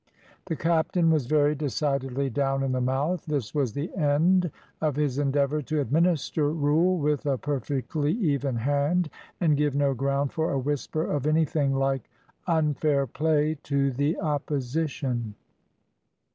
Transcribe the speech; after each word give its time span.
The 0.45 0.55
captain 0.55 1.11
was 1.11 1.27
very 1.27 1.53
decidedly 1.53 2.31
down 2.31 2.63
in 2.63 2.71
the 2.71 2.81
mouth. 2.81 3.23
This 3.27 3.53
was 3.53 3.73
the 3.73 3.93
end 3.95 4.49
of 4.81 4.95
his 4.95 5.19
endeavour 5.19 5.61
to 5.61 5.79
administer 5.79 6.49
rule 6.49 6.97
with 6.97 7.27
a 7.27 7.37
perfectly 7.37 8.11
even 8.13 8.55
hand, 8.55 9.11
and 9.39 9.55
give 9.55 9.75
no 9.75 9.93
ground 9.93 10.33
for 10.33 10.51
a 10.53 10.57
whisper 10.59 11.03
of 11.03 11.27
anything 11.27 11.75
like 11.75 12.09
unfair 12.47 13.05
play 13.05 13.59
to 13.65 13.91
the 13.91 14.19
opposition! 14.19 15.35